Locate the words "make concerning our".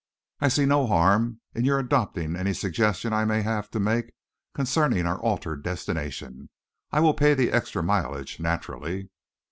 3.79-5.21